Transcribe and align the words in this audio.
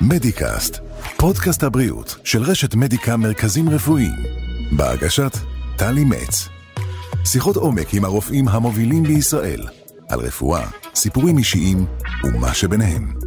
מדיקאסט, 0.00 0.78
פודקאסט 1.16 1.62
הבריאות 1.62 2.16
של 2.24 2.42
רשת 2.42 2.74
מדיקה 2.74 3.16
מרכזים 3.16 3.68
רפואיים, 3.68 4.22
בהגשת 4.76 5.36
טלי 5.76 6.04
מצ. 6.04 6.48
שיחות 7.24 7.56
עומק 7.56 7.94
עם 7.94 8.04
הרופאים 8.04 8.48
המובילים 8.48 9.02
בישראל, 9.02 9.60
על 10.08 10.20
רפואה, 10.20 10.66
סיפורים 10.94 11.38
אישיים 11.38 11.86
ומה 12.24 12.54
שביניהם. 12.54 13.23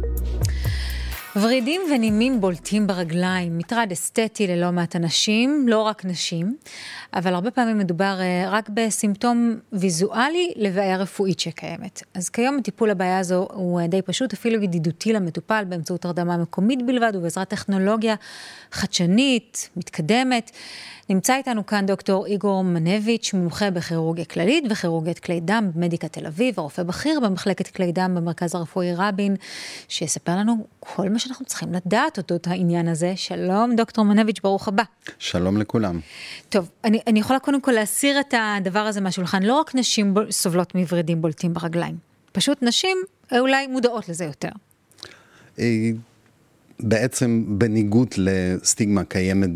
ורידים 1.36 1.80
ונימים 1.94 2.40
בולטים 2.40 2.86
ברגליים, 2.86 3.58
מטרד 3.58 3.88
אסתטי 3.92 4.46
ללא 4.46 4.70
מעט 4.70 4.96
אנשים, 4.96 5.68
לא 5.68 5.82
רק 5.82 6.04
נשים, 6.04 6.56
אבל 7.14 7.34
הרבה 7.34 7.50
פעמים 7.50 7.78
מדובר 7.78 8.16
אה, 8.20 8.44
רק 8.50 8.68
בסימפטום 8.68 9.56
ויזואלי 9.72 10.52
לבעיה 10.56 10.96
רפואית 10.96 11.40
שקיימת. 11.40 12.02
אז 12.14 12.28
כיום 12.28 12.58
הטיפול 12.58 12.90
לבעיה 12.90 13.18
הזו 13.18 13.48
הוא 13.52 13.80
אה, 13.80 13.86
די 13.86 14.02
פשוט, 14.02 14.32
אפילו 14.32 14.62
ידידותי 14.62 15.12
למטופל 15.12 15.64
באמצעות 15.68 16.04
הרדמה 16.04 16.36
מקומית 16.36 16.86
בלבד 16.86 17.12
ובעזרת 17.14 17.48
טכנולוגיה 17.48 18.14
חדשנית, 18.72 19.68
מתקדמת. 19.76 20.50
נמצא 21.10 21.36
איתנו 21.36 21.66
כאן 21.66 21.86
דוקטור 21.86 22.26
איגור 22.26 22.64
מנביץ', 22.64 23.34
מומחה 23.34 23.70
בכירורגיה 23.70 24.24
כללית 24.24 24.64
וכירורגיית 24.70 25.18
כלי 25.18 25.40
דם 25.40 25.70
במדיקה 25.74 26.08
תל 26.08 26.26
אביב, 26.26 26.54
הרופא 26.58 26.82
בכיר 26.82 27.20
במחלקת 27.20 27.66
כלי 27.66 27.92
דם 27.92 28.14
במרכז 28.14 28.54
הרפואי 28.54 28.94
רבין, 28.96 29.36
שיספר 29.88 30.36
לנו 30.36 30.66
כל 30.80 31.08
מה 31.08 31.18
שאנחנו 31.18 31.46
צריכים 31.46 31.72
לדעת 31.72 32.18
אודות 32.18 32.46
העניין 32.46 32.88
הזה. 32.88 33.12
שלום, 33.16 33.76
דוקטור 33.76 34.04
מנביץ', 34.04 34.40
ברוך 34.42 34.68
הבא. 34.68 34.82
שלום 35.18 35.58
לכולם. 35.58 36.00
טוב, 36.48 36.70
אני, 36.84 37.00
אני 37.06 37.20
יכולה 37.20 37.38
קודם 37.38 37.60
כל 37.60 37.72
להסיר 37.72 38.20
את 38.20 38.34
הדבר 38.38 38.78
הזה 38.78 39.00
מהשולחן. 39.00 39.42
לא 39.42 39.54
רק 39.60 39.74
נשים 39.74 40.14
בול, 40.14 40.30
סובלות 40.30 40.74
מוורידים 40.74 41.22
בולטים 41.22 41.54
ברגליים, 41.54 41.96
פשוט 42.32 42.62
נשים 42.62 42.96
אולי 43.38 43.66
מודעות 43.66 44.08
לזה 44.08 44.24
יותר. 44.24 44.50
אה, 45.58 45.90
בעצם 46.80 47.44
בניגוד 47.48 48.08
לסטיגמה 48.16 49.04
קיימת 49.04 49.50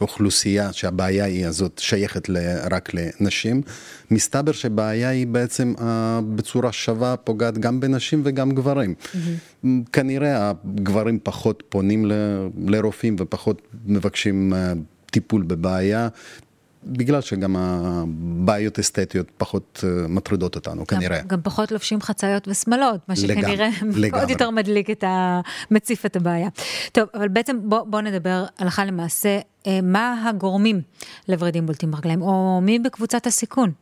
באוכלוסייה 0.00 0.72
שהבעיה 0.72 1.24
היא 1.24 1.46
הזאת 1.46 1.78
שייכת 1.78 2.30
רק 2.70 2.90
לנשים, 2.94 3.62
מסתבר 4.10 4.52
שבעיה 4.52 5.08
היא 5.08 5.26
בעצם 5.26 5.74
בצורה 6.34 6.72
שווה 6.72 7.16
פוגעת 7.16 7.58
גם 7.58 7.80
בנשים 7.80 8.22
וגם 8.24 8.50
גברים. 8.50 8.94
Mm-hmm. 8.98 9.66
כנראה 9.92 10.50
הגברים 10.50 11.18
פחות 11.22 11.62
פונים 11.68 12.10
לרופאים 12.66 13.16
ופחות 13.18 13.62
מבקשים 13.86 14.54
אה, 14.54 14.72
טיפול 15.10 15.42
בבעיה, 15.42 16.08
בגלל 16.86 17.20
שגם 17.20 17.56
הבעיות 17.56 18.78
אסתטיות 18.78 19.26
פחות 19.36 19.84
אה, 19.84 20.08
מטרידות 20.08 20.54
אותנו, 20.54 20.80
גם, 20.80 20.84
כנראה. 20.86 21.20
גם 21.26 21.40
פחות 21.42 21.72
לובשים 21.72 22.00
חצאיות 22.00 22.48
ושמלות, 22.48 23.00
מה 23.08 23.16
שכנראה 23.16 23.68
לגמרי. 23.82 24.20
עוד 24.20 24.30
יותר 24.30 24.50
מדליק 24.50 24.90
את 24.90 25.04
ה... 25.04 25.40
מציף 25.70 26.06
את 26.06 26.16
הבעיה. 26.16 26.48
טוב, 26.92 27.08
אבל 27.14 27.28
בעצם 27.28 27.56
בואו 27.64 27.86
בוא 27.86 28.00
נדבר 28.00 28.44
הלכה 28.58 28.84
למעשה, 28.84 29.38
אה, 29.66 29.80
מה 29.82 30.28
הגורמים 30.28 30.80
לוורידים 31.28 31.66
בולטים 31.66 31.90
ברגליים, 31.90 32.22
או 32.22 32.60
מי 32.62 32.78
בקבוצת 32.78 33.26
הסיכון? 33.26 33.72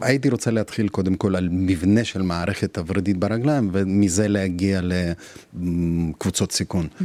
הייתי 0.00 0.28
רוצה 0.28 0.50
להתחיל 0.50 0.88
קודם 0.88 1.14
כל 1.14 1.36
על 1.36 1.48
מבנה 1.50 2.04
של 2.04 2.22
מערכת 2.22 2.78
הוורידית 2.78 3.16
ברגליים, 3.16 3.70
ומזה 3.72 4.28
להגיע 4.28 4.80
לקבוצות 5.54 6.52
סיכון. 6.52 6.86
Mm-hmm. 6.86 7.04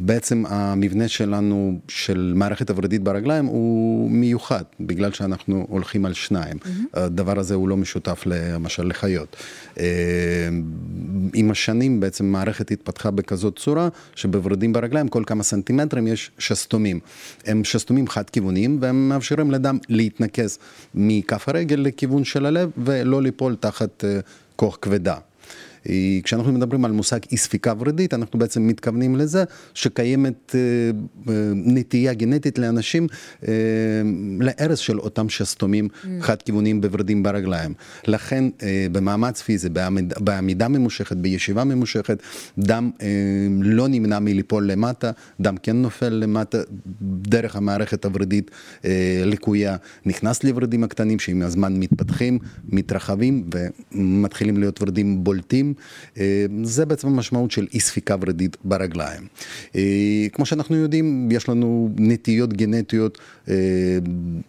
בעצם 0.00 0.44
המבנה 0.46 1.08
שלנו, 1.08 1.78
של 1.88 2.32
מערכת 2.36 2.70
הוורידית 2.70 3.02
ברגליים, 3.02 3.44
הוא 3.44 4.10
מיוחד, 4.10 4.62
בגלל 4.80 5.12
שאנחנו 5.12 5.66
הולכים 5.68 6.04
על 6.04 6.14
שניים. 6.14 6.56
Mm-hmm. 6.62 6.68
הדבר 6.92 7.38
הזה 7.38 7.54
הוא 7.54 7.68
לא 7.68 7.76
משותף 7.76 8.22
למשל 8.26 8.86
לחיות. 8.86 9.36
אה, 9.80 9.84
עם 11.34 11.50
השנים 11.50 12.00
בעצם 12.00 12.24
מערכת 12.24 12.70
התפתחה 12.70 13.10
בכזאת 13.10 13.58
צורה, 13.58 13.88
שבוורידים 14.14 14.72
ברגליים 14.72 15.08
כל 15.08 15.22
כמה 15.26 15.42
סנטימטרים 15.42 16.06
יש 16.06 16.30
שסתומים. 16.38 17.00
הם 17.46 17.64
שסתומים 17.64 18.08
חד-כיווניים, 18.08 18.78
והם 18.80 19.08
מאפשרים 19.08 19.50
לדם 19.50 19.78
להתנקז 19.88 20.58
מכף 20.94 21.48
הרגל 21.48 21.76
לכיוון 21.76 22.24
של 22.24 22.46
הלב, 22.46 22.70
ולא 22.84 23.22
ליפול 23.22 23.56
תחת 23.60 24.04
אה, 24.04 24.20
כוח 24.56 24.78
כבדה. 24.82 25.16
כשאנחנו 26.22 26.52
מדברים 26.52 26.84
על 26.84 26.92
מושג 26.92 27.18
אי 27.32 27.36
ספיקה 27.36 27.72
ורידית, 27.78 28.14
אנחנו 28.14 28.38
בעצם 28.38 28.66
מתכוונים 28.66 29.16
לזה 29.16 29.44
שקיימת 29.74 30.54
אה, 30.54 30.60
אה, 31.32 31.52
נטייה 31.54 32.14
גנטית 32.14 32.58
לאנשים 32.58 33.06
אה, 33.48 33.52
להרס 34.40 34.78
של 34.78 34.98
אותם 34.98 35.28
שסתומים 35.28 35.88
mm. 35.88 36.06
חד-כיווניים 36.20 36.80
בוורידים 36.80 37.22
ברגליים. 37.22 37.74
לכן 38.06 38.44
במאמץ 38.92 39.42
פיזי, 39.42 39.68
בעמידה, 39.68 40.20
בעמידה 40.20 40.68
ממושכת, 40.68 41.16
בישיבה 41.16 41.64
ממושכת, 41.64 42.22
דם 42.58 42.90
לא 43.60 43.88
נמנע 43.88 44.18
מליפול 44.18 44.70
למטה, 44.70 45.10
דם 45.40 45.56
כן 45.62 45.76
נופל 45.76 46.08
למטה 46.08 46.58
דרך 47.02 47.56
המערכת 47.56 48.04
הוורידית 48.04 48.50
לקויה, 49.24 49.76
נכנס 50.06 50.44
לוורידים 50.44 50.84
הקטנים 50.84 51.18
שעם 51.18 51.42
הזמן 51.42 51.76
מתפתחים, 51.76 52.38
מתרחבים 52.68 53.50
ומתחילים 53.94 54.56
להיות 54.56 54.82
ורידים 54.82 55.24
בולטים. 55.24 55.74
אה, 56.18 56.46
זה 56.62 56.86
בעצם 56.86 57.08
המשמעות 57.08 57.50
של 57.50 57.66
אי 57.74 57.80
ספיקה 57.80 58.16
ורידית 58.20 58.56
ברגליים. 58.64 59.26
אה, 59.76 60.26
כמו 60.32 60.46
שאנחנו 60.46 60.76
יודעים, 60.76 61.28
יש 61.32 61.48
לנו 61.48 61.90
נטיות 61.96 62.52
גנטיות 62.52 63.18
אה, 63.48 63.54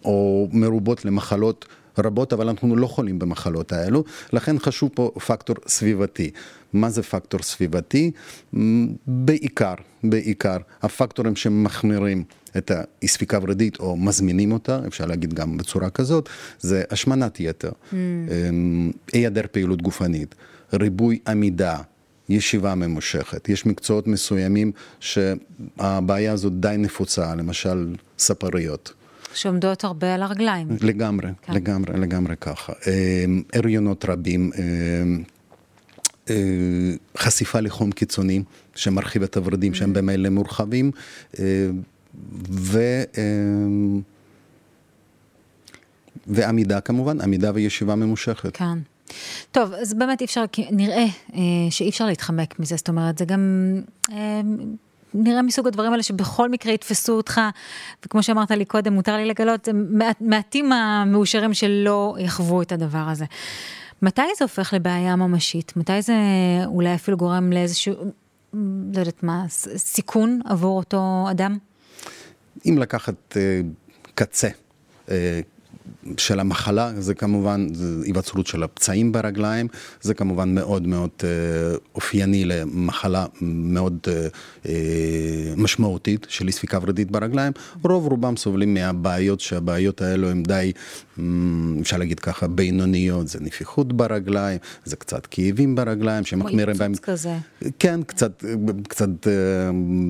או 0.05 0.47
מרובות 0.51 1.05
למחלות. 1.05 1.65
רבות, 1.99 2.33
אבל 2.33 2.49
אנחנו 2.49 2.75
לא 2.75 2.87
חולים 2.87 3.19
במחלות 3.19 3.71
האלו, 3.71 4.03
לכן 4.33 4.59
חשוב 4.59 4.89
פה 4.93 5.11
פקטור 5.27 5.55
סביבתי. 5.67 6.31
מה 6.73 6.89
זה 6.89 7.03
פקטור 7.03 7.39
סביבתי? 7.43 8.11
בעיקר, 9.07 9.73
בעיקר, 10.03 10.57
הפקטורים 10.81 11.35
שמחמירים 11.35 12.23
את 12.57 12.71
האי 12.71 13.07
ספיקה 13.07 13.39
ורידית 13.41 13.79
או 13.79 13.97
מזמינים 13.97 14.51
אותה, 14.51 14.79
אפשר 14.87 15.05
להגיד 15.05 15.33
גם 15.33 15.57
בצורה 15.57 15.89
כזאת, 15.89 16.29
זה 16.59 16.83
השמנת 16.91 17.39
יתר, 17.39 17.71
mm. 17.91 17.95
היעדר 19.13 19.41
פעילות 19.51 19.81
גופנית. 19.81 20.35
ריבוי 20.73 21.19
עמידה, 21.27 21.77
ישיבה 22.29 22.75
ממושכת. 22.75 23.49
יש 23.49 23.65
מקצועות 23.65 24.07
מסוימים 24.07 24.71
שהבעיה 24.99 26.31
הזאת 26.33 26.59
די 26.59 26.75
נפוצה, 26.77 27.35
למשל 27.35 27.95
ספריות. 28.19 28.93
שעומדות 29.33 29.83
הרבה 29.83 30.13
על 30.13 30.23
הרגליים. 30.23 30.67
לגמרי, 30.81 31.29
כן. 31.41 31.53
לגמרי, 31.53 31.99
לגמרי 31.99 32.35
ככה. 32.41 32.73
אמ, 32.87 33.43
הריונות 33.53 34.05
רבים, 34.05 34.51
אמ, 34.57 35.23
אה, 36.29 36.35
חשיפה 37.17 37.59
לחום 37.59 37.91
קיצוני 37.91 38.43
שמרחיב 38.75 39.23
את 39.23 39.37
הוורידים 39.37 39.73
שהם 39.73 39.91
mm. 39.91 39.93
במילא 39.93 40.29
מורחבים, 40.29 40.91
אה, 41.39 41.69
ו... 42.49 43.03
אמ, 43.17 44.01
ועמידה 46.27 46.81
כמובן, 46.81 47.21
עמידה 47.21 47.51
וישיבה 47.53 47.95
ממושכת. 47.95 48.57
כן. 48.57 48.79
טוב, 49.51 49.73
אז 49.73 49.93
באמת 49.93 50.21
אי 50.21 50.25
אפשר, 50.25 50.43
נראה 50.71 51.05
אה, 51.33 51.39
שאי 51.69 51.89
אפשר 51.89 52.05
להתחמק 52.05 52.59
מזה, 52.59 52.75
זאת 52.75 52.89
אומרת, 52.89 53.17
זה 53.17 53.25
גם... 53.25 53.73
אה, 54.11 54.41
נראה 55.13 55.41
מסוג 55.41 55.67
הדברים 55.67 55.91
האלה 55.91 56.03
שבכל 56.03 56.49
מקרה 56.49 56.73
יתפסו 56.73 57.13
אותך, 57.13 57.41
וכמו 58.05 58.23
שאמרת 58.23 58.51
לי 58.51 58.65
קודם, 58.65 58.93
מותר 58.93 59.15
לי 59.15 59.25
לגלות, 59.25 59.69
מעט, 59.73 60.17
מעטים 60.21 60.71
המאושרים 60.71 61.53
שלא 61.53 62.15
יחוו 62.19 62.61
את 62.61 62.71
הדבר 62.71 63.05
הזה. 63.11 63.25
מתי 64.01 64.21
זה 64.37 64.45
הופך 64.45 64.73
לבעיה 64.73 65.15
ממשית? 65.15 65.73
מתי 65.75 66.01
זה 66.01 66.13
אולי 66.65 66.95
אפילו 66.95 67.17
גורם 67.17 67.51
לאיזשהו, 67.51 67.93
לא 68.53 68.99
יודעת 68.99 69.23
מה, 69.23 69.45
סיכון 69.77 70.39
עבור 70.45 70.77
אותו 70.77 71.27
אדם? 71.31 71.57
אם 72.65 72.77
לקחת 72.77 73.37
אה, 73.37 73.61
קצה, 74.15 74.47
אה, 75.09 75.41
של 76.17 76.39
המחלה, 76.39 76.91
זה 76.97 77.13
כמובן 77.13 77.67
היווצרות 78.03 78.47
של 78.47 78.63
הפצעים 78.63 79.11
ברגליים, 79.11 79.67
זה 80.01 80.13
כמובן 80.13 80.55
מאוד 80.55 80.87
מאוד 80.87 81.09
אה, 81.23 81.29
אופייני 81.95 82.45
למחלה 82.45 83.25
מאוד 83.41 83.97
אה, 84.07 84.27
אה, 84.65 85.53
משמעותית 85.57 86.25
של 86.29 86.47
אי 86.47 86.51
ספיקה 86.51 86.79
ורידית 86.81 87.11
ברגליים. 87.11 87.53
רוב 87.83 88.07
רובם 88.07 88.37
סובלים 88.37 88.73
מהבעיות, 88.73 89.39
שהבעיות 89.39 90.01
האלו 90.01 90.29
הן 90.29 90.43
די, 90.43 90.71
אפשר 91.81 91.97
להגיד 91.97 92.19
ככה, 92.19 92.47
בינוניות, 92.47 93.27
זה 93.27 93.39
נפיחות 93.41 93.93
ברגליים, 93.93 94.59
זה 94.85 94.95
קצת 94.95 95.25
כאבים 95.25 95.75
ברגליים 95.75 96.25
שמחמירים 96.25 96.77
בהם. 96.77 96.93
כמו 96.93 97.13
כזה. 97.13 97.37
כן, 97.79 98.03
קצת, 98.03 98.43
קצת 98.87 99.27
אה, 99.27 99.69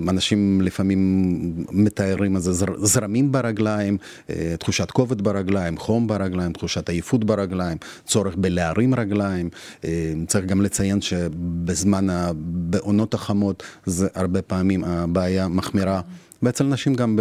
אנשים 0.09 0.61
לפעמים 0.61 1.65
מתארים 1.71 2.35
איזה 2.35 2.51
זרמים 2.77 3.31
ברגליים, 3.31 3.97
אה, 4.29 4.55
תחושת 4.59 4.91
כובד 4.91 5.21
ברגליים. 5.21 5.77
חום 5.77 6.07
ברגליים, 6.07 6.53
תחושת 6.53 6.89
עייפות 6.89 7.23
ברגליים, 7.23 7.77
צורך 8.05 8.35
בלהרים 8.35 8.95
רגליים. 8.95 9.49
אה, 9.85 10.13
צריך 10.27 10.45
גם 10.45 10.61
לציין 10.61 11.01
שבזמן, 11.01 12.07
בעונות 12.37 13.13
החמות, 13.13 13.63
זה 13.85 14.07
הרבה 14.15 14.41
פעמים 14.41 14.83
הבעיה 14.83 15.47
מחמירה 15.47 16.01
ואצל 16.43 16.63
נשים 16.63 16.95
גם 16.95 17.19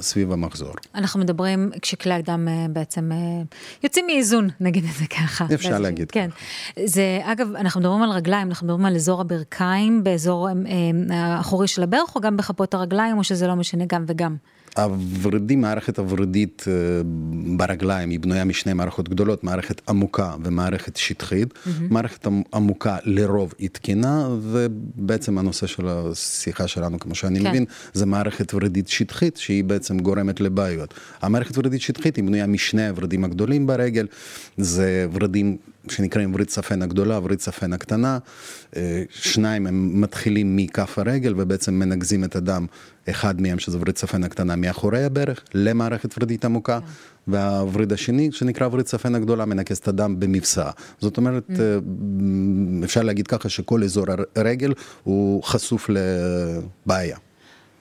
סביב 0.00 0.32
המחזור. 0.32 0.72
אנחנו 0.94 1.20
מדברים 1.20 1.70
כשכלי 1.82 2.14
הדם 2.14 2.48
אה, 2.48 2.66
בעצם 2.70 3.12
אה, 3.12 3.42
יוצאים 3.84 4.06
מאיזון, 4.06 4.48
נגיד 4.60 4.84
את 4.84 4.94
זה 4.98 5.06
ככה. 5.06 5.46
אפשר 5.54 5.78
להגיד 5.78 6.10
כן. 6.10 6.28
ככה. 6.30 6.80
זה, 6.86 7.20
אגב, 7.22 7.54
אנחנו 7.54 7.80
מדברים 7.80 8.02
על 8.02 8.10
רגליים, 8.10 8.48
אנחנו 8.48 8.66
מדברים 8.66 8.86
על 8.86 8.94
אזור 8.96 9.20
הברכיים, 9.20 10.04
באזור 10.04 10.48
אה, 10.48 10.54
האחורי 11.10 11.68
של 11.68 11.82
הברך, 11.82 12.16
או 12.16 12.20
גם 12.20 12.36
בכפות 12.36 12.74
הרגליים, 12.74 13.18
או 13.18 13.24
שזה 13.24 13.46
לא 13.46 13.54
משנה 13.54 13.84
גם 13.86 14.04
וגם? 14.06 14.36
הוורידים, 14.76 15.60
מערכת 15.60 15.98
הוורידית 15.98 16.64
אה, 16.66 16.72
ברגליים 17.56 18.10
היא 18.10 18.20
בנויה 18.20 18.44
משני 18.44 18.72
מערכות 18.72 19.08
גדולות, 19.08 19.44
מערכת 19.44 19.80
עמוקה 19.88 20.34
ומערכת 20.44 20.96
שטחית. 20.96 21.52
Mm-hmm. 21.52 21.68
מערכת 21.90 22.26
עמוקה 22.54 22.96
לרוב 23.04 23.54
היא 23.58 23.68
תקינה, 23.72 24.28
ובעצם 24.42 25.38
הנושא 25.38 25.66
של 25.66 25.88
השיחה 25.88 26.68
שלנו, 26.68 26.98
כמו 26.98 27.14
שאני 27.14 27.40
כן. 27.40 27.48
מבין, 27.48 27.64
זה 27.92 28.06
מערכת 28.06 28.54
ורידית 28.54 28.88
שטחית, 28.88 29.36
שהיא 29.36 29.64
בעצם 29.64 29.98
גורמת 29.98 30.40
לבעיות. 30.40 30.94
המערכת 31.22 31.58
ורידית 31.58 31.80
שטחית 31.80 32.16
היא 32.16 32.24
בנויה 32.24 32.46
משני 32.46 32.88
הוורידים 32.88 33.24
הגדולים 33.24 33.66
ברגל, 33.66 34.06
זה 34.56 35.06
ורידים 35.12 35.56
שנקראים 35.88 36.34
וריד 36.34 36.48
צפן 36.48 36.82
הגדולה, 36.82 37.20
וריד 37.22 37.38
צפן 37.38 37.72
הקטנה. 37.72 38.18
אה, 38.76 39.02
שניים 39.10 39.66
הם 39.66 40.00
מתחילים 40.00 40.56
מכף 40.56 40.98
הרגל 40.98 41.34
ובעצם 41.36 41.74
מנגזים 41.74 42.24
את 42.24 42.36
הדם, 42.36 42.66
אחד 43.10 43.40
מהם 43.40 43.58
שזה 43.58 43.78
וריד 43.80 43.94
צפן 43.94 44.24
הקטנה 44.24 44.56
מאחורי 44.56 45.04
הברך 45.04 45.42
למערכת 45.54 46.14
ורידית 46.18 46.44
עמוקה, 46.44 46.80
כן. 46.80 46.86
והווריד 47.32 47.92
השני 47.92 48.32
שנקרא 48.32 48.68
וריד 48.72 48.86
צפן 48.86 49.14
הגדולה 49.14 49.44
מנקז 49.44 49.78
את 49.78 49.88
הדם 49.88 50.20
במבצע. 50.20 50.70
זאת 51.00 51.16
אומרת, 51.16 51.50
mm. 51.50 51.60
אה, 51.60 52.84
אפשר 52.84 53.02
להגיד 53.02 53.26
ככה 53.26 53.48
שכל 53.48 53.84
אזור 53.84 54.06
הרגל 54.36 54.72
הוא 55.02 55.42
חשוף 55.42 55.90
לבעיה. 55.90 57.16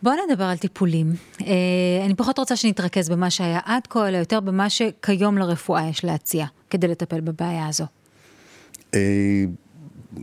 בואו 0.04 0.16
נדבר 0.30 0.44
על 0.44 0.58
טיפולים. 0.58 1.14
אה, 1.42 2.06
אני 2.06 2.16
פחות 2.16 2.40
רוצה 2.40 2.56
שנתרכז 2.56 3.10
במה 3.10 3.30
שהיה 3.30 3.60
עד 3.66 3.88
כה, 3.90 4.08
אלא 4.08 4.18
יותר 4.18 4.40
במה 4.40 4.70
שכיום 4.70 5.38
לרפואה 5.38 5.90
יש 5.90 6.06
להציע, 6.06 6.46
כדי 6.70 6.88
לטפל 6.88 7.22
בבעיה 7.22 7.68
הזו. 7.68 7.86
אה, 8.94 9.44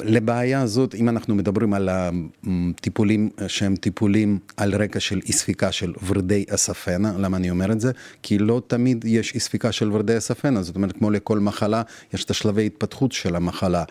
לבעיה 0.00 0.60
הזאת, 0.60 0.94
אם 0.94 1.08
אנחנו 1.08 1.34
מדברים 1.34 1.74
על 1.74 1.88
הטיפולים 1.92 3.30
שהם 3.48 3.76
טיפולים 3.76 4.38
על 4.56 4.74
רקע 4.82 5.00
של 5.00 5.20
אי 5.26 5.32
ספיקה 5.32 5.72
של 5.72 5.92
ורדי 6.06 6.44
אספנה, 6.50 7.12
למה 7.18 7.36
אני 7.36 7.50
אומר 7.50 7.72
את 7.72 7.80
זה? 7.80 7.92
כי 8.22 8.38
לא 8.38 8.62
תמיד 8.66 9.04
יש 9.04 9.34
אי 9.34 9.40
ספיקה 9.40 9.72
של 9.72 9.92
ורדי 9.92 10.18
אספנה, 10.18 10.62
זאת 10.62 10.76
אומרת 10.76 10.92
כמו 10.92 11.10
לכל 11.10 11.38
מחלה, 11.38 11.82
יש 12.14 12.24
את 12.24 12.30
השלבי 12.30 12.66
התפתחות 12.66 13.12
של 13.12 13.36
המחלה. 13.36 13.84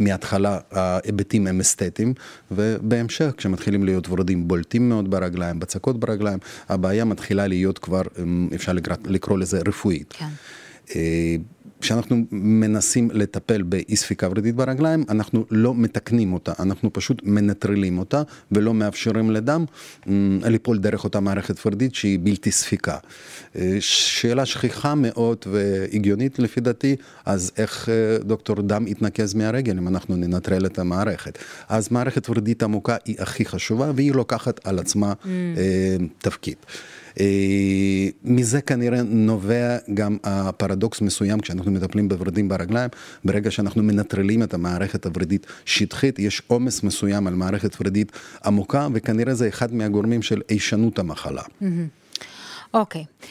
מההתחלה 0.00 0.58
ההיבטים 0.70 1.46
הם 1.46 1.60
אסתטיים, 1.60 2.14
ובהמשך 2.50 3.30
כשמתחילים 3.36 3.84
להיות 3.84 4.08
ורדים 4.08 4.48
בולטים 4.48 4.88
מאוד 4.88 5.10
ברגליים, 5.10 5.60
בצקות 5.60 6.00
ברגליים, 6.00 6.38
הבעיה 6.68 7.04
מתחילה 7.04 7.46
להיות 7.46 7.78
כבר, 7.78 8.02
אפשר 8.54 8.72
לקרוא 9.04 9.38
לזה 9.38 9.60
רפואית. 9.68 10.14
כן. 10.18 10.26
אה, 11.78 11.82
כשאנחנו 11.82 12.16
מנסים 12.32 13.10
לטפל 13.12 13.62
באי 13.62 13.96
ספיקה 13.96 14.28
ורידית 14.30 14.54
ברגליים, 14.54 15.04
אנחנו 15.08 15.44
לא 15.50 15.74
מתקנים 15.74 16.32
אותה, 16.32 16.52
אנחנו 16.58 16.92
פשוט 16.92 17.22
מנטרלים 17.24 17.98
אותה 17.98 18.22
ולא 18.52 18.74
מאפשרים 18.74 19.30
לדם 19.30 19.64
ליפול 20.44 20.78
דרך 20.78 21.04
אותה 21.04 21.20
מערכת 21.20 21.66
ורידית 21.66 21.94
שהיא 21.94 22.18
בלתי 22.22 22.50
ספיקה. 22.50 22.96
אה, 23.56 23.76
שאלה 23.80 24.46
שכיחה 24.46 24.94
מאוד 24.94 25.38
והגיונית 25.46 26.38
לפי 26.38 26.60
דעתי, 26.60 26.96
אז 27.26 27.52
איך 27.56 27.88
אה, 27.88 28.18
דוקטור 28.18 28.62
דם 28.62 28.86
יתנקז 28.86 29.34
מהרגל 29.34 29.78
אם 29.78 29.88
אנחנו 29.88 30.16
ננטרל 30.16 30.66
את 30.66 30.78
המערכת? 30.78 31.38
אז 31.68 31.88
מערכת 31.92 32.30
ורידית 32.30 32.62
עמוקה 32.62 32.96
היא 33.04 33.16
הכי 33.18 33.44
חשובה 33.44 33.92
והיא 33.94 34.12
לוקחת 34.12 34.60
על 34.66 34.78
עצמה 34.78 35.12
mm. 35.22 35.26
תפקיד. 36.18 36.56
אה, 37.20 38.08
מזה 38.24 38.60
כנראה 38.60 39.02
נובע 39.02 39.76
גם 39.94 40.16
הפרדוקס 40.24 41.00
מסוים 41.00 41.40
כשאנחנו 41.40 41.70
מטפלים 41.70 42.08
בוורידים 42.08 42.48
ברגליים, 42.48 42.90
ברגע 43.24 43.50
שאנחנו 43.50 43.82
מנטרלים 43.82 44.42
את 44.42 44.54
המערכת 44.54 45.06
הוורידית 45.06 45.46
שטחית, 45.64 46.18
יש 46.18 46.42
עומס 46.46 46.82
מסוים 46.82 47.26
על 47.26 47.34
מערכת 47.34 47.76
ורידית 47.80 48.12
עמוקה, 48.44 48.88
וכנראה 48.92 49.34
זה 49.34 49.48
אחד 49.48 49.74
מהגורמים 49.74 50.22
של 50.22 50.42
הישנות 50.48 50.98
המחלה. 50.98 51.42
אוקיי. 52.74 53.04
Okay. 53.04 53.26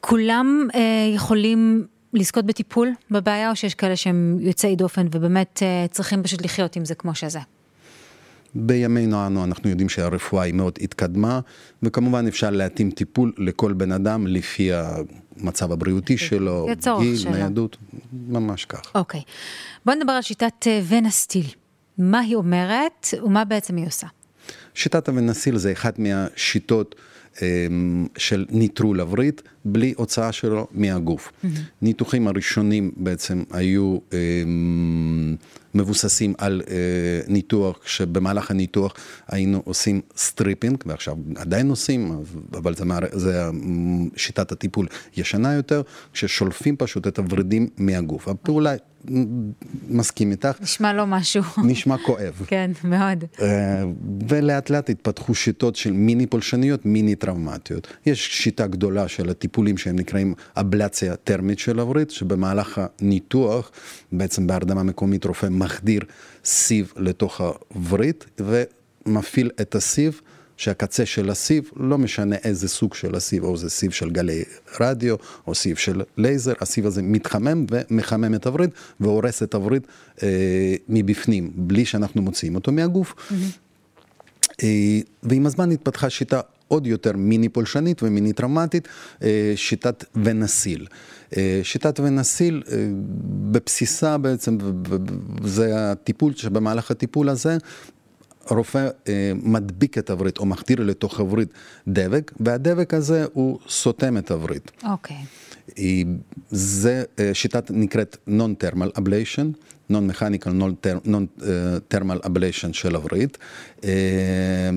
כולם 0.00 0.68
אה, 0.74 0.80
יכולים 1.14 1.86
לזכות 2.12 2.46
בטיפול 2.46 2.90
בבעיה, 3.10 3.50
או 3.50 3.56
שיש 3.56 3.74
כאלה 3.74 3.96
שהם 3.96 4.36
יוצאי 4.40 4.76
דופן 4.76 5.06
ובאמת 5.10 5.62
אה, 5.62 5.86
צריכים 5.90 6.22
פשוט 6.22 6.42
לחיות 6.42 6.76
עם 6.76 6.84
זה 6.84 6.94
כמו 6.94 7.14
שזה? 7.14 7.38
בימינו 8.54 9.26
אנו 9.26 9.44
אנחנו 9.44 9.70
יודעים 9.70 9.88
שהרפואה 9.88 10.42
היא 10.42 10.54
מאוד 10.54 10.78
התקדמה, 10.80 11.40
וכמובן 11.82 12.26
אפשר 12.26 12.50
להתאים 12.50 12.90
טיפול 12.90 13.32
לכל 13.38 13.72
בן 13.72 13.92
אדם 13.92 14.26
לפי 14.26 14.70
המצב 14.72 15.72
הבריאותי 15.72 16.18
שלו, 16.18 16.66
גיל, 17.00 17.30
ניידות, 17.30 17.76
ממש 18.28 18.64
כך. 18.64 18.82
אוקיי. 18.94 19.22
בוא 19.86 19.94
נדבר 19.94 20.12
על 20.12 20.22
שיטת 20.22 20.66
אה, 20.66 20.80
VenaSeal. 20.88 21.46
מה 21.98 22.20
היא 22.20 22.36
אומרת 22.36 23.06
ומה 23.22 23.44
בעצם 23.44 23.76
היא 23.76 23.86
עושה? 23.86 24.06
שיטת 24.74 25.08
ה 25.08 25.13
VenaSeal 25.13 25.56
זה 25.56 25.72
אחת 25.72 25.98
מהשיטות 25.98 26.94
אמ, 27.42 28.06
של 28.16 28.46
ניטרול 28.50 29.00
הווריד 29.00 29.40
בלי 29.64 29.94
הוצאה 29.96 30.32
שלו 30.32 30.66
מהגוף. 30.72 31.28
Mm-hmm. 31.28 31.46
ניתוחים 31.82 32.28
הראשונים 32.28 32.92
בעצם 32.96 33.42
היו 33.50 33.98
אמ, 34.12 35.36
מבוססים 35.74 36.34
על 36.38 36.62
אה, 36.70 36.76
ניתוח, 37.28 37.78
שבמהלך 37.86 38.50
הניתוח 38.50 38.94
היינו 39.28 39.62
עושים 39.64 40.00
stripping, 40.16 40.84
ועכשיו 40.86 41.16
עדיין 41.36 41.70
עושים, 41.70 42.22
אבל 42.52 42.74
זה, 42.74 42.84
זה 43.12 43.44
שיטת 44.16 44.52
הטיפול 44.52 44.86
ישנה 45.16 45.54
יותר, 45.54 45.82
כששולפים 46.12 46.76
פשוט 46.76 47.06
את 47.06 47.18
הוורידים 47.18 47.68
מהגוף. 47.76 48.28
הפעולה 48.28 48.74
מסכים 49.88 50.30
איתך. 50.30 50.60
נשמע 50.60 50.92
לא 50.92 51.06
משהו. 51.06 51.42
נשמע 51.64 51.96
כואב. 51.98 52.42
כן, 52.46 52.70
מאוד. 52.84 53.24
אה, 53.42 53.82
ולאט 54.28 54.70
לאט 54.70 54.90
התפתחו 54.90 55.34
שיטות 55.34 55.76
של 55.76 55.92
מיני 55.92 56.26
פולשניות, 56.26 56.86
מיני 56.86 57.14
טראומטיות. 57.14 57.86
יש 58.06 58.42
שיטה 58.42 58.66
גדולה 58.66 59.08
של 59.08 59.30
הטיפולים 59.30 59.78
שהם 59.78 59.96
נקראים 59.96 60.34
אבלציה 60.56 61.16
טרמית 61.16 61.58
של 61.58 61.78
הווריד, 61.78 62.10
שבמהלך 62.10 62.80
הניתוח, 63.00 63.70
בעצם 64.12 64.46
בהרדמה 64.46 64.82
מקומית 64.82 65.24
רופא 65.24 65.46
מחדיר 65.50 66.02
סיב 66.44 66.92
לתוך 66.96 67.40
הווריד 67.74 68.24
ומפעיל 68.38 69.50
את 69.60 69.74
הסיב. 69.74 70.20
שהקצה 70.62 71.06
של 71.06 71.30
הסיב, 71.30 71.70
לא 71.76 71.98
משנה 71.98 72.36
איזה 72.44 72.68
סוג 72.68 72.94
של 72.94 73.14
הסיב, 73.14 73.44
או 73.44 73.56
זה 73.56 73.70
סיב 73.70 73.90
של 73.90 74.10
גלי 74.10 74.42
רדיו, 74.80 75.16
או 75.46 75.54
סיב 75.54 75.76
של 75.76 76.02
לייזר, 76.16 76.52
הסיב 76.60 76.86
הזה 76.86 77.02
מתחמם 77.02 77.66
ומחמם 77.70 78.34
את 78.34 78.46
הווריד, 78.46 78.70
והורס 79.00 79.42
את 79.42 79.54
הווריד 79.54 79.86
אה, 80.22 80.74
מבפנים, 80.88 81.50
בלי 81.54 81.84
שאנחנו 81.84 82.22
מוציאים 82.22 82.54
אותו 82.54 82.72
מהגוף. 82.72 83.14
Mm-hmm. 83.14 83.34
אה, 84.62 85.00
ועם 85.22 85.46
הזמן 85.46 85.70
התפתחה 85.70 86.10
שיטה 86.10 86.40
עוד 86.68 86.86
יותר 86.86 87.12
מיני 87.16 87.48
פולשנית 87.48 88.02
ומיני 88.02 88.32
טראומטית, 88.32 88.88
אה, 89.22 89.52
שיטת 89.56 90.04
ונסיל. 90.24 90.86
אה, 91.36 91.60
שיטת 91.62 92.00
ונסיל 92.00 92.62
בבסיסה 93.50 94.18
בעצם, 94.18 94.58
זה 95.44 95.90
הטיפול 95.92 96.34
שבמהלך 96.34 96.90
הטיפול 96.90 97.28
הזה 97.28 97.56
רופא 98.50 98.88
אה, 99.08 99.32
מדביק 99.42 99.98
את 99.98 100.10
הווריד 100.10 100.34
או 100.38 100.46
מחדיר 100.46 100.80
לתוך 100.80 101.20
הווריד 101.20 101.48
דבק, 101.88 102.32
והדבק 102.40 102.94
הזה 102.94 103.26
הוא 103.32 103.58
סותם 103.68 104.18
את 104.18 104.30
הווריד. 104.30 104.62
אוקיי. 104.84 105.16
Okay. 105.16 105.42
זה 106.50 107.04
אה, 107.18 107.30
שיטת 107.34 107.70
נקראת 107.70 108.16
Non-Thermal 108.28 108.98
Ablation, 108.98 109.46
Non-Mechanical 109.92 110.76
Non-Thermal 111.06 112.26
Ablation 112.26 112.72
של 112.72 112.94
הווריד. 112.94 113.36
אה, 113.84 114.70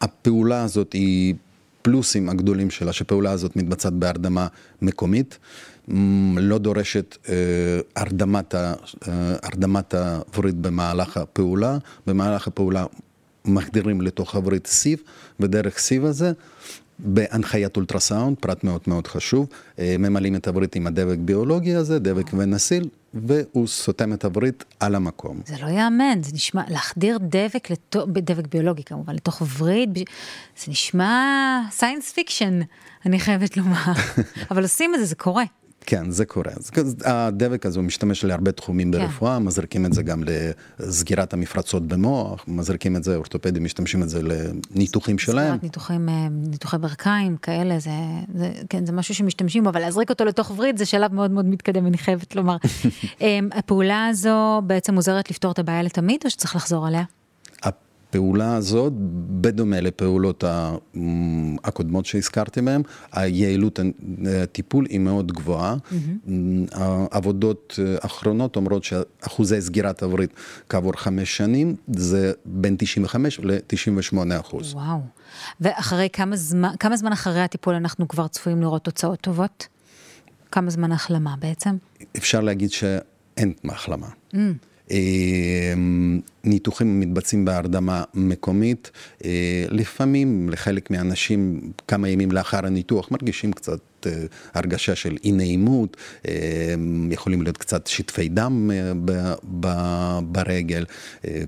הפעולה 0.00 0.62
הזאת 0.62 0.92
היא 0.92 1.34
פלוסים 1.82 2.28
הגדולים 2.28 2.70
שלה, 2.70 2.92
שפעולה 2.92 3.30
הזאת 3.30 3.56
מתבצעת 3.56 3.92
בהרדמה 3.92 4.46
מקומית. 4.82 5.38
לא 6.36 6.58
דורשת 6.58 7.16
אה, 7.28 7.34
הרדמת, 7.96 8.54
אה, 8.54 8.74
הרדמת 9.42 9.94
הווריד 9.94 10.62
במהלך 10.62 11.16
הפעולה. 11.16 11.78
במהלך 12.06 12.46
הפעולה 12.46 12.84
מחדירים 13.44 14.00
לתוך 14.00 14.34
הווריד 14.34 14.66
סיב, 14.66 14.98
ודרך 15.40 15.78
סיב 15.78 16.04
הזה, 16.04 16.32
בהנחיית 16.98 17.76
אולטרסאונד, 17.76 18.36
פרט 18.40 18.64
מאוד 18.64 18.80
מאוד 18.86 19.06
חשוב, 19.06 19.48
אה, 19.78 19.96
ממלאים 19.98 20.36
את 20.36 20.48
הווריד 20.48 20.68
עם 20.74 20.86
הדבק 20.86 21.18
ביולוגי 21.18 21.74
הזה, 21.74 21.98
דבק 21.98 22.26
ונסיל, 22.32 22.88
והוא 23.14 23.66
סותם 23.66 24.12
את 24.12 24.24
הווריד 24.24 24.54
על 24.80 24.94
המקום. 24.94 25.40
זה 25.46 25.54
לא 25.62 25.66
ייאמן, 25.66 26.22
זה 26.22 26.32
נשמע, 26.34 26.62
להחדיר 26.68 27.18
דבק, 27.18 27.70
לתוך, 27.70 28.04
דבק 28.12 28.46
ביולוגי 28.46 28.84
כמובן, 28.84 29.14
לתוך 29.14 29.42
וריד, 29.58 29.98
זה 30.64 30.70
נשמע 30.70 31.60
science 31.70 32.12
fiction, 32.12 32.60
אני 33.06 33.20
חייבת 33.20 33.56
לומר, 33.56 33.92
אבל 34.50 34.62
עושים 34.62 34.94
את 34.94 35.00
זה, 35.00 35.06
זה 35.06 35.14
קורה. 35.14 35.44
כן, 35.90 36.10
זה 36.10 36.24
קורה. 36.24 36.52
הדבק 37.04 37.66
הזה 37.66 37.80
משתמש 37.80 38.24
להרבה 38.24 38.52
תחומים 38.52 38.92
כן. 38.92 38.98
ברפואה, 38.98 39.38
מזריקים 39.38 39.86
את 39.86 39.92
זה 39.92 40.02
גם 40.02 40.22
לסגירת 40.78 41.32
המפרצות 41.32 41.86
במוח, 41.86 42.44
מזריקים 42.48 42.96
את 42.96 43.04
זה, 43.04 43.16
אורתופדים 43.16 43.64
משתמשים 43.64 44.02
את 44.02 44.08
זה 44.08 44.20
לניתוחים 44.22 45.18
שלהם. 45.18 45.58
ניתוחים, 45.62 46.08
אה, 46.08 46.28
ניתוחי 46.30 46.78
ברכיים, 46.78 47.36
כאלה, 47.36 47.78
זה, 47.78 47.90
זה, 48.34 48.52
כן, 48.70 48.86
זה 48.86 48.92
משהו 48.92 49.14
שמשתמשים 49.14 49.64
בו, 49.64 49.70
אבל 49.70 49.80
להזריק 49.80 50.10
אותו 50.10 50.24
לתוך 50.24 50.52
וריד 50.56 50.76
זה 50.76 50.86
שלב 50.86 51.14
מאוד 51.14 51.30
מאוד 51.30 51.44
מתקדם, 51.44 51.86
אני 51.86 51.98
חייבת 51.98 52.36
לומר. 52.36 52.56
אמ, 53.20 53.48
הפעולה 53.52 54.06
הזו 54.06 54.62
בעצם 54.66 54.96
עוזרת 54.96 55.30
לפתור 55.30 55.52
את 55.52 55.58
הבעיה 55.58 55.82
לתמיד, 55.82 56.20
או 56.24 56.30
שצריך 56.30 56.56
לחזור 56.56 56.86
עליה? 56.86 57.02
הפעולה 58.08 58.56
הזאת, 58.56 58.92
בדומה 59.40 59.80
לפעולות 59.80 60.44
הקודמות 61.64 62.06
שהזכרתי 62.06 62.60
מהן, 62.60 62.82
היעילות 63.12 63.78
הטיפול 64.42 64.86
היא 64.86 65.00
מאוד 65.00 65.32
גבוהה. 65.32 65.76
Mm-hmm. 65.76 66.76
העבודות 67.10 67.78
האחרונות 68.02 68.56
אומרות 68.56 68.84
שאחוזי 68.84 69.60
סגירת 69.60 70.02
הווריד 70.02 70.30
כעבור 70.68 70.92
חמש 70.96 71.36
שנים 71.36 71.76
זה 71.96 72.32
בין 72.44 72.76
95 72.78 73.40
ל-98 73.40 74.16
אחוז. 74.40 74.74
וואו. 74.74 75.00
ואחרי 75.60 76.08
כמה 76.12 76.36
זמן, 76.36 76.70
כמה 76.80 76.96
זמן 76.96 77.12
אחרי 77.12 77.40
הטיפול 77.40 77.74
אנחנו 77.74 78.08
כבר 78.08 78.28
צפויים 78.28 78.60
לראות 78.60 78.84
תוצאות 78.84 79.20
טובות? 79.20 79.68
כמה 80.52 80.70
זמן 80.70 80.92
החלמה 80.92 81.34
בעצם? 81.38 81.76
אפשר 82.16 82.40
להגיד 82.40 82.70
שאין 82.70 83.52
החלמה. 83.64 84.08
Mm. 84.34 84.36
אמ, 84.90 86.20
ניתוחים 86.44 87.00
מתבצעים 87.00 87.44
בהרדמה 87.44 88.04
מקומית, 88.14 88.90
אה, 89.24 89.64
לפעמים 89.70 90.50
לחלק 90.50 90.90
מהאנשים 90.90 91.72
כמה 91.88 92.08
ימים 92.08 92.32
לאחר 92.32 92.66
הניתוח 92.66 93.10
מרגישים 93.10 93.52
קצת 93.52 93.80
אה, 94.06 94.12
הרגשה 94.54 94.94
של 94.94 95.16
אי 95.24 95.32
נעימות, 95.32 95.96
אה, 96.28 96.34
יכולים 97.10 97.42
להיות 97.42 97.56
קצת 97.56 97.86
שטפי 97.86 98.28
דם 98.28 98.70
ברגל, 100.22 100.84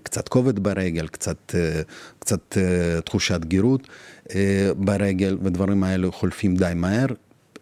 קצת 0.02 0.28
כובד 0.28 0.58
ברגל, 0.58 1.06
קצת, 1.08 1.54
קצת 2.18 2.56
תחושת 3.04 3.44
גירות 3.44 3.88
ברגל, 4.76 5.38
ודברים 5.42 5.84
האלו 5.84 6.12
חולפים 6.12 6.56
די 6.56 6.72
מהר. 6.76 7.06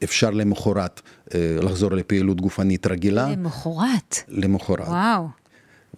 אפשר 0.05 0.31
למחרת 0.31 1.01
לחזור 1.35 1.93
לפעילות 1.93 2.41
גופנית 2.41 2.87
רגילה. 2.87 3.29
למחרת? 3.29 4.17
למחרת. 4.29 4.89
וואו. 4.89 5.29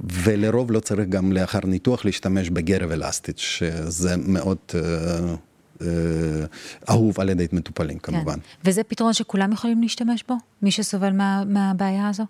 ולרוב 0.05 0.71
לא 0.71 0.81
צריך 0.81 1.09
גם 1.09 1.33
לאחר 1.33 1.59
ניתוח 1.65 2.05
להשתמש 2.05 2.51
בגרב 2.51 2.91
אלסטית, 2.91 3.39
שזה 3.39 4.17
מאוד 4.17 4.59
אה, 4.75 4.81
אה, 5.81 5.87
אהוב 6.91 7.21
על 7.21 7.29
ידי 7.29 7.47
מטופלים 7.53 7.99
כן. 7.99 8.13
כמובן. 8.13 8.39
וזה 8.65 8.83
פתרון 8.83 9.13
שכולם 9.13 9.53
יכולים 9.53 9.83
להשתמש 9.83 10.25
בו? 10.29 10.35
מי 10.63 10.71
שסובל 10.71 11.13
מה, 11.13 11.43
מהבעיה 11.47 12.09
הזו? 12.09 12.25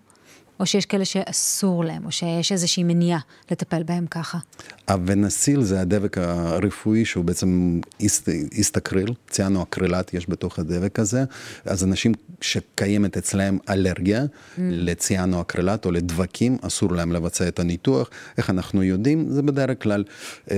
או 0.61 0.65
שיש 0.65 0.85
כאלה 0.85 1.05
שאסור 1.05 1.85
להם, 1.85 2.05
או 2.05 2.11
שיש 2.11 2.51
איזושהי 2.51 2.83
מניעה 2.83 3.19
לטפל 3.51 3.83
בהם 3.83 4.05
ככה? 4.07 4.37
הוונסיל 4.89 5.61
זה 5.61 5.81
הדבק 5.81 6.17
הרפואי 6.17 7.05
שהוא 7.05 7.25
בעצם 7.25 7.79
איסטקריל, 8.51 9.13
ציאנו 9.29 9.63
אקרילט 9.63 10.13
יש 10.13 10.29
בתוך 10.29 10.59
הדבק 10.59 10.99
הזה, 10.99 11.23
אז 11.65 11.83
אנשים 11.83 12.11
שקיימת 12.41 13.17
אצלהם 13.17 13.57
אלרגיה 13.69 14.23
mm. 14.23 14.27
לציאנו 14.57 15.41
אקרילט 15.41 15.85
או 15.85 15.91
לדבקים, 15.91 16.57
אסור 16.61 16.91
להם 16.91 17.11
לבצע 17.11 17.47
את 17.47 17.59
הניתוח. 17.59 18.09
איך 18.37 18.49
אנחנו 18.49 18.83
יודעים? 18.83 19.29
זה 19.29 19.41
בדרך 19.41 19.83
כלל... 19.83 20.03
אה, 20.51 20.57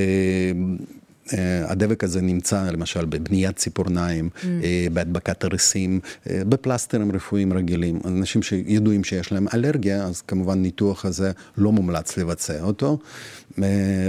הדבק 1.68 2.03
הזה 2.03 2.22
נמצא 2.22 2.63
למשל 2.72 3.06
בבניית 3.06 3.58
ציפורניים, 3.58 4.30
mm. 4.36 4.46
אה, 4.63 4.88
בהדבקת 4.94 5.44
הריסים, 5.44 6.00
אה, 6.30 6.42
בפלסטרים 6.50 7.12
רפואיים 7.12 7.53
רגילים. 7.53 8.00
אנשים 8.06 8.44
שידועים 8.44 9.03
שיש 9.03 9.32
להם 9.32 9.48
אלרגיה, 9.53 10.03
אז 10.03 10.22
כמובן 10.22 10.62
ניתוח 10.62 11.06
הזה 11.06 11.32
לא 11.58 11.72
מומלץ 11.72 12.18
לבצע 12.18 12.63
אותו. 12.63 13.00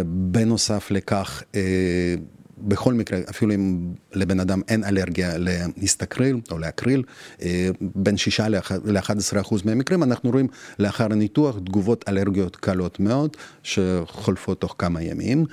בנוסף 0.06 0.90
לכך, 0.90 1.42
בכל 2.58 2.94
מקרה, 2.94 3.18
אפילו 3.30 3.54
אם 3.54 3.92
לבן 4.12 4.40
אדם 4.40 4.60
אין 4.68 4.84
אלרגיה 4.84 5.32
להסתקריל 5.76 6.40
או 6.50 6.58
לאקריל, 6.58 7.02
אה, 7.42 7.68
בין 7.80 8.16
6 8.16 8.40
ל-11 8.40 9.40
אחוז 9.40 9.62
מהמקרים 9.64 10.02
אנחנו 10.02 10.30
רואים 10.30 10.48
לאחר 10.78 11.04
הניתוח 11.04 11.58
תגובות 11.58 12.04
אלרגיות 12.08 12.56
קלות 12.56 13.00
מאוד 13.00 13.36
שחולפות 13.62 14.60
תוך 14.60 14.74
כמה 14.78 15.02
ימים. 15.02 15.46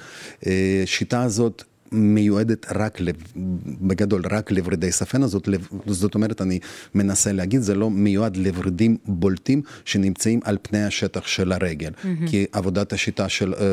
אה, 0.46 0.84
שיטה 0.86 1.22
הזאת 1.22 1.64
מיועדת 1.92 2.72
רק, 2.72 3.00
בגדול, 3.82 4.24
רק 4.32 4.52
לוורידי 4.52 4.92
ספנה, 4.92 5.28
זאת, 5.28 5.50
זאת 5.86 6.16
אומרת, 6.16 6.42
אני 6.42 6.60
מנסה 6.96 7.32
להגיד, 7.32 7.62
זה 7.62 7.76
לא 7.76 7.90
מיועד 7.90 8.38
לוורידים 8.38 8.98
בולטים 9.06 9.62
שנמצאים 9.86 10.40
על 10.44 10.58
פני 10.62 10.84
השטח 10.84 11.28
של 11.28 11.52
הרגל. 11.52 11.92
Mm-hmm. 11.92 12.30
כי 12.30 12.46
עבודת 12.52 12.94
השיטה 12.94 13.30
של, 13.30 13.54
אה, 13.54 13.64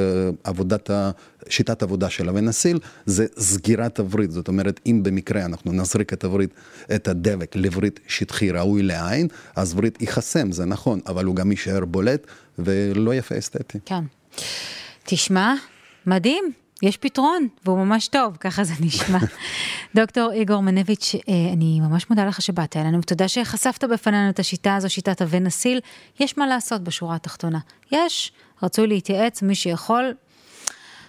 עבודת, 0.44 0.90
שיטת 1.48 1.82
עבודה 1.82 2.10
של 2.10 2.28
הוונסיל 2.28 2.78
זה 3.06 3.26
סגירת 3.38 3.98
הווריד, 3.98 4.30
זאת 4.30 4.48
אומרת, 4.48 4.80
אם 4.86 5.00
במקרה 5.02 5.44
אנחנו 5.44 5.72
נזריק 5.72 6.12
את 6.12 6.24
הווריד, 6.24 6.50
את 6.94 7.08
הדבק 7.08 7.56
לווריד 7.56 8.00
שטחי 8.06 8.50
ראוי 8.50 8.82
לעין, 8.82 9.28
אז 9.56 9.74
וריד 9.76 9.98
ייחסם, 10.00 10.52
זה 10.52 10.64
נכון, 10.64 11.00
אבל 11.06 11.24
הוא 11.24 11.36
גם 11.36 11.50
יישאר 11.50 11.84
בולט 11.84 12.26
ולא 12.58 13.14
יפה 13.14 13.38
אסתטי. 13.38 13.78
כן. 13.84 14.04
תשמע, 15.04 15.54
מדהים. 16.06 16.67
יש 16.82 16.96
פתרון, 16.96 17.48
והוא 17.64 17.78
ממש 17.78 18.08
טוב, 18.08 18.36
ככה 18.40 18.64
זה 18.64 18.74
נשמע. 18.80 19.18
דוקטור 19.96 20.32
איגור 20.32 20.62
מנביץ', 20.62 21.14
אה, 21.14 21.52
אני 21.52 21.80
ממש 21.80 22.10
מודה 22.10 22.24
לך 22.24 22.42
שבאת 22.42 22.76
אלינו, 22.76 22.98
ותודה 22.98 23.28
שחשפת 23.28 23.84
בפנינו 23.84 24.30
את 24.30 24.38
השיטה 24.38 24.76
הזו, 24.76 24.90
שיטת 24.90 25.20
הבן 25.20 25.46
אסיל. 25.46 25.80
יש 26.20 26.38
מה 26.38 26.46
לעשות 26.46 26.84
בשורה 26.84 27.16
התחתונה. 27.16 27.58
יש, 27.92 28.32
רצוי 28.62 28.86
להתייעץ, 28.86 29.42
מי 29.42 29.54
שיכול, 29.54 30.14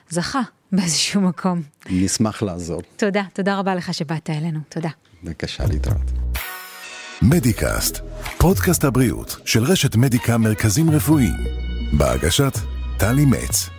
זכה 0.10 0.42
באיזשהו 0.72 1.22
מקום. 1.22 1.62
נשמח 1.90 2.42
לעזור. 2.42 2.82
תודה, 2.96 3.24
תודה 3.34 3.58
רבה 3.58 3.76
לך 3.76 3.94
שבאת 3.94 4.30
אלינו, 4.30 4.60
תודה. 4.70 4.90
בבקשה 5.24 5.66
להתראות. 5.66 6.12
מדיקאסט, 7.22 7.98
פודקאסט 8.38 8.84
הבריאות 8.84 9.38
של 9.46 9.64
רשת 9.64 9.96
מדיקה 9.96 10.38
מרכזים 10.38 10.90
רפואיים, 10.90 11.36
בהגשת 11.98 12.54
טלי 12.98 13.26
מצ. 13.26 13.79